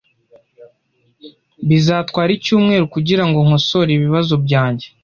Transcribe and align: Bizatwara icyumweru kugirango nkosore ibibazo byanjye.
Bizatwara 1.67 2.31
icyumweru 2.37 2.85
kugirango 2.93 3.37
nkosore 3.47 3.89
ibibazo 3.93 4.33
byanjye. 4.45 4.87